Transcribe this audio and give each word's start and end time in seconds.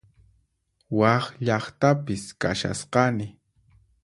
Wak 0.99 1.23
llaqtapis 1.45 2.23
kashasqani 2.41 3.25